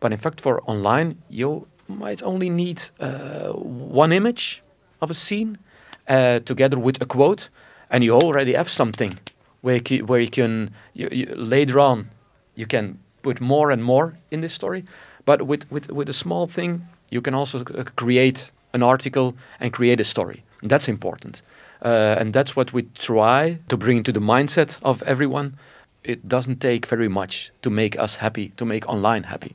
But 0.00 0.12
in 0.12 0.18
fact, 0.18 0.40
for 0.40 0.62
online, 0.66 1.14
you 1.30 1.66
might 1.88 2.22
only 2.22 2.50
need 2.50 2.82
uh, 3.00 3.52
one 3.52 4.12
image 4.12 4.62
of 5.00 5.10
a 5.10 5.14
scene 5.14 5.58
uh, 6.06 6.40
together 6.40 6.78
with 6.78 7.00
a 7.02 7.06
quote 7.06 7.48
and 7.90 8.04
you 8.04 8.14
already 8.14 8.52
have 8.52 8.68
something 8.68 9.18
where 9.62 9.80
you, 9.88 10.04
where 10.04 10.20
you 10.20 10.30
can 10.30 10.70
you, 10.94 11.08
you, 11.10 11.26
later 11.34 11.80
on 11.80 12.10
you 12.54 12.66
can 12.66 12.98
put 13.22 13.40
more 13.40 13.70
and 13.70 13.82
more 13.82 14.18
in 14.30 14.40
this 14.40 14.52
story. 14.52 14.84
But 15.24 15.42
with, 15.42 15.70
with, 15.70 15.90
with 15.90 16.08
a 16.08 16.12
small 16.12 16.46
thing 16.46 16.88
you 17.10 17.20
can 17.20 17.34
also 17.34 17.58
c- 17.58 17.64
create 17.96 18.50
an 18.72 18.82
article 18.82 19.34
and 19.58 19.72
create 19.72 20.00
a 20.00 20.04
story. 20.04 20.44
That's 20.62 20.88
important. 20.88 21.42
Uh, 21.82 22.16
and 22.18 22.34
that's 22.34 22.56
what 22.56 22.72
we 22.72 22.82
try 22.98 23.58
to 23.68 23.76
bring 23.76 23.98
into 23.98 24.12
the 24.12 24.20
mindset 24.20 24.78
of 24.82 25.02
everyone. 25.04 25.56
It 26.04 26.28
doesn't 26.28 26.60
take 26.60 26.86
very 26.86 27.08
much 27.08 27.50
to 27.62 27.70
make 27.70 27.98
us 27.98 28.16
happy 28.16 28.52
to 28.56 28.64
make 28.64 28.88
online 28.88 29.24
happy 29.24 29.54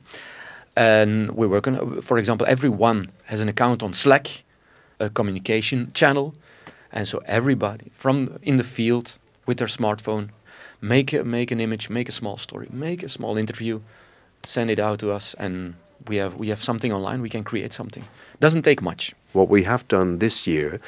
and 0.76 1.30
we 1.32 1.46
work 1.46 1.66
on 1.66 2.02
for 2.02 2.18
example 2.18 2.46
everyone 2.48 3.10
has 3.26 3.40
an 3.40 3.48
account 3.48 3.82
on 3.82 3.94
slack 3.94 4.44
a 5.00 5.10
communication 5.10 5.90
channel. 5.94 6.34
And 6.92 7.08
so 7.08 7.20
everybody 7.26 7.90
from 7.92 8.38
in 8.42 8.56
the 8.56 8.64
field 8.64 9.18
with 9.46 9.58
their 9.58 9.68
smartphone 9.68 10.30
make 10.80 11.12
a, 11.12 11.24
make 11.24 11.50
an 11.50 11.60
image 11.60 11.90
make 11.90 12.08
a 12.08 12.12
small 12.12 12.36
story 12.36 12.68
make 12.70 13.02
a 13.02 13.08
small 13.08 13.36
interview 13.36 13.80
send 14.44 14.70
it 14.70 14.78
out 14.78 14.98
to 15.00 15.10
us 15.10 15.34
and 15.34 15.74
we 16.08 16.16
have 16.16 16.34
we 16.34 16.48
have 16.48 16.62
something 16.62 16.92
online 16.92 17.20
we 17.20 17.28
can 17.28 17.44
create 17.44 17.72
something 17.72 18.04
doesn't 18.40 18.62
take 18.62 18.82
much 18.82 19.14
What 19.34 19.48
we 19.48 19.64
have 19.64 19.88
done 19.88 20.20
this 20.20 20.46
year 20.46 20.80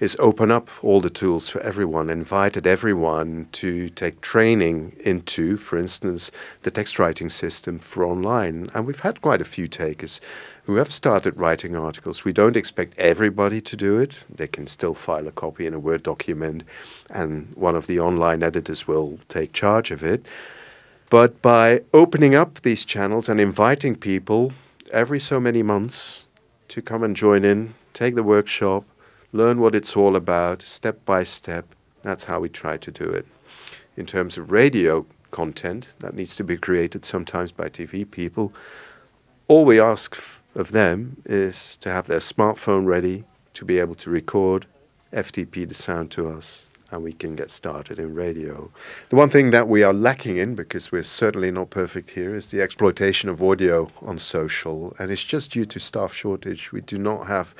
is 0.00 0.16
open 0.18 0.50
up 0.50 0.70
all 0.82 1.02
the 1.02 1.10
tools 1.10 1.50
for 1.50 1.60
everyone, 1.60 2.08
invited 2.08 2.66
everyone 2.66 3.48
to 3.52 3.90
take 3.90 4.22
training 4.22 4.96
into, 5.00 5.58
for 5.58 5.78
instance, 5.78 6.30
the 6.62 6.70
text 6.70 6.98
writing 6.98 7.28
system 7.28 7.78
for 7.78 8.06
online. 8.06 8.70
And 8.72 8.86
we've 8.86 9.00
had 9.00 9.20
quite 9.20 9.42
a 9.42 9.44
few 9.44 9.66
takers 9.66 10.18
who 10.64 10.76
have 10.76 10.90
started 10.90 11.36
writing 11.36 11.76
articles. 11.76 12.24
We 12.24 12.32
don't 12.32 12.56
expect 12.56 12.98
everybody 12.98 13.60
to 13.60 13.76
do 13.76 13.98
it. 13.98 14.14
They 14.34 14.46
can 14.46 14.66
still 14.66 14.94
file 14.94 15.28
a 15.28 15.32
copy 15.32 15.66
in 15.66 15.74
a 15.74 15.78
Word 15.78 16.02
document, 16.02 16.62
and 17.10 17.52
one 17.54 17.76
of 17.76 17.86
the 17.86 18.00
online 18.00 18.42
editors 18.42 18.88
will 18.88 19.18
take 19.28 19.52
charge 19.52 19.90
of 19.90 20.02
it. 20.02 20.24
But 21.10 21.42
by 21.42 21.82
opening 21.92 22.36
up 22.36 22.60
these 22.60 22.84
channels 22.84 23.28
and 23.28 23.40
inviting 23.40 23.96
people 23.96 24.52
every 24.92 25.18
so 25.18 25.40
many 25.40 25.60
months 25.60 26.22
to 26.68 26.80
come 26.80 27.02
and 27.02 27.16
join 27.16 27.44
in, 27.44 27.74
take 27.92 28.14
the 28.14 28.22
workshop, 28.22 28.84
learn 29.32 29.58
what 29.58 29.74
it's 29.74 29.96
all 29.96 30.14
about, 30.14 30.62
step 30.62 31.04
by 31.04 31.24
step, 31.24 31.66
that's 32.02 32.24
how 32.24 32.38
we 32.38 32.48
try 32.48 32.76
to 32.76 32.90
do 32.92 33.04
it. 33.04 33.26
In 33.96 34.06
terms 34.06 34.38
of 34.38 34.52
radio 34.52 35.04
content, 35.32 35.92
that 35.98 36.14
needs 36.14 36.36
to 36.36 36.44
be 36.44 36.56
created 36.56 37.04
sometimes 37.04 37.50
by 37.50 37.68
TV 37.68 38.08
people. 38.08 38.52
All 39.48 39.64
we 39.64 39.80
ask 39.80 40.16
of 40.54 40.70
them 40.70 41.22
is 41.26 41.76
to 41.78 41.90
have 41.90 42.06
their 42.06 42.20
smartphone 42.20 42.86
ready 42.86 43.24
to 43.54 43.64
be 43.64 43.80
able 43.80 43.96
to 43.96 44.10
record, 44.10 44.66
FTP 45.12 45.68
the 45.68 45.74
sound 45.74 46.12
to 46.12 46.28
us, 46.28 46.66
and 46.90 47.02
we 47.02 47.12
can 47.12 47.36
get 47.36 47.50
started 47.50 47.98
in 47.98 48.14
radio. 48.14 48.70
The 49.08 49.16
one 49.16 49.30
thing 49.30 49.50
that 49.50 49.68
we 49.68 49.82
are 49.82 49.92
lacking 49.92 50.36
in, 50.36 50.54
because 50.54 50.90
we're 50.90 51.02
certainly 51.02 51.50
not 51.50 51.70
perfect 51.70 52.10
here, 52.10 52.34
is 52.34 52.50
the 52.50 52.60
exploitation 52.60 53.28
of 53.28 53.42
audio 53.42 53.90
on 54.02 54.18
social. 54.18 54.94
And 54.98 55.10
it's 55.10 55.24
just 55.24 55.52
due 55.52 55.66
to 55.66 55.80
staff 55.80 56.12
shortage. 56.12 56.72
We 56.72 56.80
do 56.80 56.98
not 56.98 57.26
have 57.26 57.54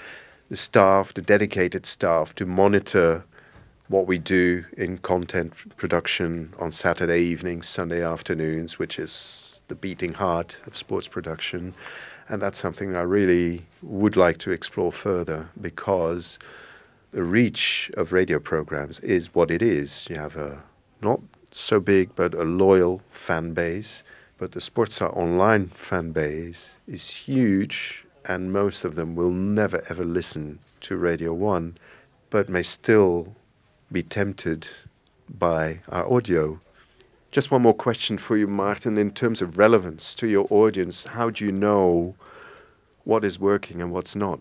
the 0.49 0.57
staff, 0.57 1.15
the 1.15 1.23
dedicated 1.23 1.87
staff, 1.87 2.35
to 2.35 2.47
monitor 2.47 3.25
what 3.89 4.07
we 4.07 4.19
do 4.19 4.65
in 4.77 4.99
content 4.99 5.53
production 5.77 6.55
on 6.59 6.71
Saturday 6.71 7.21
evenings, 7.23 7.69
Sunday 7.69 8.05
afternoons, 8.05 8.79
which 8.79 8.99
is 8.99 9.63
the 9.69 9.75
beating 9.75 10.15
heart 10.15 10.61
of 10.67 10.77
sports 10.77 11.09
production. 11.09 11.75
And 12.29 12.41
that's 12.41 12.61
something 12.61 12.95
I 12.95 13.03
really 13.03 13.67
would 13.83 14.17
like 14.17 14.39
to 14.39 14.53
explore 14.53 14.93
further 14.93 15.49
because 15.61 16.39
the 17.13 17.23
reach 17.23 17.91
of 17.97 18.13
radio 18.13 18.39
programs 18.39 19.01
is 19.01 19.35
what 19.35 19.51
it 19.51 19.63
is. 19.63 20.07
You 20.09 20.17
have 20.17 20.37
a 20.37 20.63
not 21.01 21.21
so 21.53 21.81
big 21.81 22.15
but 22.15 22.35
a 22.35 22.45
loyal 22.45 23.03
fan 23.11 23.53
base, 23.53 24.03
but 24.39 24.53
the 24.53 24.61
Sporza 24.61 25.15
online 25.17 25.69
fan 25.69 26.13
base 26.13 26.79
is 26.87 27.11
huge, 27.11 28.05
and 28.27 28.53
most 28.53 28.85
of 28.85 28.95
them 28.95 29.15
will 29.15 29.31
never 29.31 29.83
ever 29.89 30.05
listen 30.05 30.61
to 30.83 30.97
Radio 30.97 31.35
1, 31.35 31.77
but 32.31 32.49
may 32.49 32.63
still 32.63 33.35
be 33.91 34.03
tempted 34.03 34.69
by 35.29 35.81
our 35.89 36.11
audio. 36.11 36.61
Just 37.31 37.51
one 37.51 37.63
more 37.63 37.75
question 37.75 38.19
for 38.19 38.37
you, 38.37 38.47
Maarten. 38.49 38.99
In 38.99 39.11
terms 39.13 39.41
of 39.41 39.59
relevance 39.59 40.15
to 40.17 40.27
your 40.27 40.47
audience, 40.51 41.05
how 41.05 41.31
do 41.31 41.45
you 41.45 41.53
know 41.53 42.15
what 43.05 43.25
is 43.25 43.39
working 43.39 43.81
and 43.81 43.93
what's 43.93 44.17
not? 44.17 44.41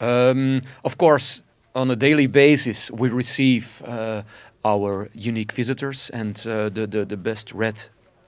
Um, 0.00 0.62
of 0.84 0.96
course, 0.98 1.42
on 1.74 1.90
a 1.90 1.96
daily 1.96 2.26
basis, 2.26 2.90
we 2.90 3.08
receive 3.08 3.82
uh, 3.86 4.22
our 4.64 5.08
unique 5.12 5.52
visitors 5.52 6.10
and 6.10 6.36
uh, 6.46 6.68
the, 6.68 6.86
the, 6.86 7.04
the 7.04 7.16
best 7.16 7.52
read 7.52 7.74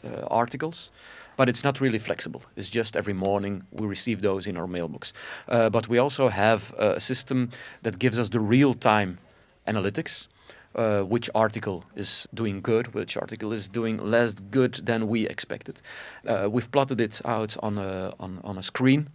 uh, 0.05 0.26
articles. 0.31 0.91
But 1.37 1.49
it's 1.49 1.62
not 1.62 1.81
really 1.81 1.99
flexible. 1.99 2.43
It's 2.57 2.71
just 2.71 2.97
every 2.97 3.12
morning 3.12 3.65
we 3.71 3.87
receive 3.87 4.23
those 4.23 4.47
in 4.47 4.57
our 4.57 4.67
mailbox. 4.67 5.12
Uh, 5.49 5.69
but 5.69 5.87
we 5.87 5.99
also 5.99 6.29
have 6.29 6.73
a 6.79 6.99
system 6.99 7.50
that 7.83 7.99
gives 7.99 8.19
us 8.19 8.31
the 8.31 8.41
real 8.41 8.75
time 8.75 9.19
analytics. 9.67 10.29
uh, 10.76 11.00
which 11.03 11.31
article 11.35 11.85
is 11.95 12.29
doing 12.35 12.61
good, 12.61 12.95
which 12.95 13.17
article 13.17 13.53
is 13.53 13.69
doing 13.69 13.99
less 13.99 14.35
good 14.35 14.75
than 14.85 15.09
we 15.09 15.26
expected. 15.26 15.81
Uh, 16.26 16.49
we've 16.50 16.71
plotted 16.71 17.00
it 17.00 17.21
out 17.25 17.57
on 17.62 17.79
a, 17.79 18.12
on, 18.21 18.41
on 18.45 18.59
a 18.59 18.62
screen 18.62 19.09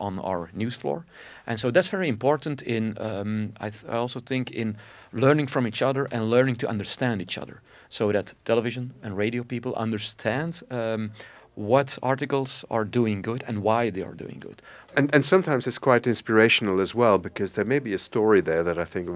on 0.00 0.18
our 0.20 0.50
news 0.52 0.74
floor. 0.74 1.04
And 1.46 1.58
so 1.60 1.70
that's 1.70 1.88
very 1.88 2.08
important 2.08 2.62
in, 2.62 2.96
um, 3.00 3.52
I, 3.60 3.72
I, 3.88 3.96
also 3.96 4.20
think, 4.20 4.50
in 4.50 4.76
learning 5.12 5.48
from 5.48 5.66
each 5.66 5.82
other 5.82 6.06
and 6.10 6.30
learning 6.30 6.56
to 6.56 6.68
understand 6.68 7.20
each 7.20 7.38
other 7.38 7.60
so 7.88 8.12
that 8.12 8.34
television 8.44 8.94
and 9.02 9.16
radio 9.16 9.42
people 9.42 9.74
understand 9.74 10.62
um, 10.70 11.12
what 11.54 11.98
articles 12.02 12.64
are 12.70 12.84
doing 12.84 13.20
good 13.20 13.42
and 13.48 13.62
why 13.62 13.90
they 13.90 14.02
are 14.02 14.14
doing 14.14 14.38
good. 14.38 14.62
And, 14.96 15.12
and 15.12 15.24
sometimes 15.24 15.66
it's 15.66 15.78
quite 15.78 16.06
inspirational 16.06 16.80
as 16.80 16.94
well 16.94 17.18
because 17.18 17.54
there 17.54 17.64
may 17.64 17.80
be 17.80 17.92
a 17.92 17.98
story 17.98 18.40
there 18.40 18.62
that 18.62 18.78
I 18.78 18.84
think, 18.84 19.08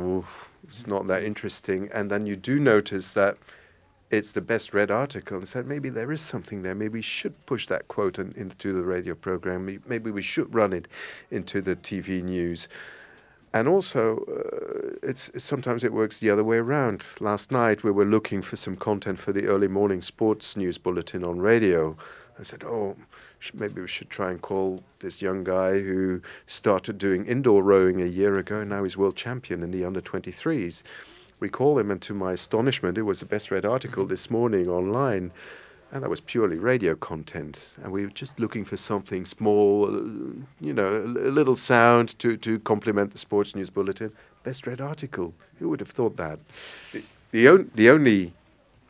it's 0.67 0.87
not 0.87 1.07
that 1.07 1.23
interesting. 1.23 1.89
And 1.93 2.11
then 2.11 2.27
you 2.27 2.35
do 2.35 2.59
notice 2.59 3.13
that 3.13 3.37
it's 4.13 4.33
the 4.33 4.43
best 4.43 4.75
read 4.75 4.91
article 4.91 5.39
and 5.39 5.49
said 5.49 5.67
maybe 5.67 5.89
there 5.89 6.13
is 6.13 6.21
something 6.21 6.63
there. 6.63 6.75
Maybe 6.75 6.93
we 6.93 7.03
should 7.03 7.47
push 7.47 7.67
that 7.69 7.89
quote 7.89 8.19
in, 8.19 8.33
into 8.37 8.75
the 8.75 8.83
radio 8.83 9.15
program. 9.15 9.81
Maybe 9.87 10.11
we 10.11 10.21
should 10.21 10.55
run 10.55 10.75
it 10.75 10.87
into 11.31 11.63
the 11.63 11.75
TV 11.75 12.23
news. 12.23 12.69
And 13.55 13.69
also, 13.69 14.19
uh, 14.29 14.99
it's, 15.03 15.31
sometimes 15.43 15.83
it 15.83 15.93
works 15.93 16.19
the 16.19 16.29
other 16.29 16.45
way 16.45 16.59
around. 16.59 17.05
Last 17.21 17.51
night 17.51 17.83
we 17.83 17.91
were 17.91 18.05
looking 18.05 18.43
for 18.43 18.57
some 18.57 18.77
content 18.77 19.19
for 19.19 19.33
the 19.33 19.47
early 19.47 19.69
morning 19.69 20.03
sports 20.03 20.57
news 20.57 20.77
bulletin 20.77 21.25
on 21.25 21.41
radio. 21.41 21.97
I 22.39 22.43
said, 22.45 22.65
"Oh, 22.65 22.97
maybe 23.55 23.81
we 23.81 23.89
should 23.89 24.11
try 24.11 24.31
and 24.31 24.41
call 24.41 24.83
this 25.01 25.21
young 25.21 25.45
guy 25.45 25.79
who 25.81 26.23
started 26.47 26.97
doing 26.99 27.27
indoor 27.27 27.63
rowing 27.63 28.01
a 28.01 28.07
year 28.07 28.39
ago 28.39 28.61
and 28.61 28.71
now 28.71 28.85
he's 28.85 28.97
world 28.97 29.17
champion 29.17 29.63
in 29.63 29.71
the 29.71 29.85
under 29.85 30.01
23s." 30.01 30.83
We 31.43 31.49
call 31.49 31.77
him, 31.81 31.91
and 31.91 32.01
to 32.03 32.15
my 32.15 32.35
astonishment, 32.35 32.97
it 32.97 33.03
was 33.03 33.19
the 33.19 33.27
best 33.27 33.51
read 33.51 33.65
article 33.65 34.05
mm-hmm. 34.05 34.11
this 34.11 34.31
morning 34.31 34.69
online, 34.69 35.33
and 35.91 36.05
that 36.05 36.09
was 36.09 36.21
purely 36.21 36.57
radio 36.57 36.95
content. 36.95 37.59
And 37.83 37.93
we 37.93 38.05
were 38.05 38.13
just 38.13 38.39
looking 38.39 38.65
for 38.65 38.77
something 38.77 39.27
small, 39.27 39.87
uh, 39.87 40.45
you 40.61 40.73
know, 40.73 40.87
a, 40.87 41.31
a 41.31 41.33
little 41.39 41.57
sound 41.57 42.17
to 42.21 42.37
to 42.37 42.61
complement 42.61 43.11
the 43.11 43.19
sports 43.19 43.57
news 43.57 43.71
bulletin. 43.71 44.13
Best 44.45 44.69
read 44.69 44.81
article. 44.81 45.35
Who 45.59 45.69
would 45.71 45.81
have 45.81 45.91
thought 45.91 46.17
that? 46.17 46.39
The, 46.93 47.03
the, 47.33 47.49
on, 47.49 47.71
the 47.75 47.91
only 47.91 48.35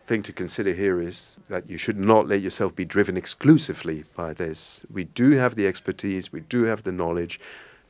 thing 0.07 0.23
to 0.25 0.33
consider 0.35 0.75
here 0.75 1.01
is 1.01 1.39
that 1.49 1.71
you 1.71 1.79
should 1.79 1.97
not 1.97 2.29
let 2.29 2.43
yourself 2.43 2.77
be 2.77 2.85
driven 2.85 3.17
exclusively 3.17 4.05
by 4.15 4.35
this. 4.35 4.83
We 4.93 5.05
do 5.05 5.31
have 5.39 5.55
the 5.55 5.67
expertise, 5.67 6.31
we 6.31 6.41
do 6.41 6.65
have 6.65 6.83
the 6.83 6.93
knowledge 6.93 7.41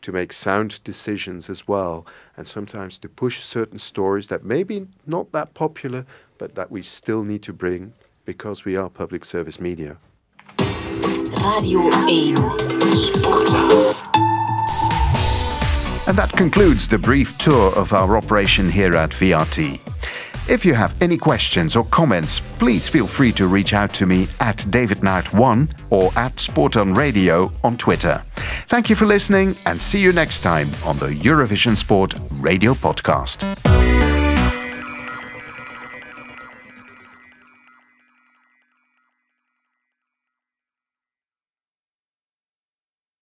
to 0.03 0.13
make 0.13 0.33
sound 0.33 0.83
decisions 0.85 1.49
as 1.49 1.67
well, 1.67 2.07
and 2.37 2.47
sometimes 2.47 2.99
to 2.99 3.09
push 3.09 3.43
certain 3.43 3.79
stories 3.79 4.29
that 4.29 4.45
may 4.45 4.63
be 4.63 4.87
not 5.07 5.33
that 5.33 5.55
popular, 5.55 6.05
but 6.39 6.55
that 6.55 6.71
we 6.71 6.83
still 6.83 7.23
need 7.23 7.43
to 7.43 7.53
bring 7.53 7.93
because 8.25 8.65
we 8.65 8.77
are 8.77 8.89
public 8.89 9.25
service 9.25 9.59
media. 9.61 9.97
Radio 10.59 11.81
1 11.81 11.93
Sporza. 12.95 14.13
And 16.07 16.17
that 16.19 16.33
concludes 16.33 16.89
the 16.89 16.99
brief 16.99 17.39
tour 17.39 17.73
of 17.77 17.93
our 17.93 18.17
operation 18.17 18.71
here 18.71 18.97
at 18.97 19.11
VRT. 19.11 19.92
If 20.49 20.65
you 20.65 20.75
have 20.75 20.95
any 21.01 21.17
questions 21.17 21.77
or 21.77 21.85
comments, 21.85 22.41
please 22.59 22.89
feel 22.89 23.07
free 23.07 23.33
to 23.33 23.47
reach 23.47 23.75
out 23.75 23.95
to 23.95 24.07
me 24.07 24.29
at 24.41 24.59
davidnout1 24.59 25.71
or 25.91 26.11
at 26.17 26.39
Sport 26.41 26.77
on 26.77 26.95
Radio 26.95 27.53
on 27.63 27.77
Twitter. 27.77 28.23
Thank 28.67 28.91
you 28.91 28.97
for 28.97 29.07
listening 29.07 29.57
and 29.67 29.81
see 29.81 30.01
you 30.01 30.13
next 30.13 30.41
time 30.41 30.69
on 30.85 30.99
the 30.99 31.09
Eurovision 31.09 31.77
Sport 31.77 32.15
Radio 32.33 32.75
Podcast. 32.75 33.72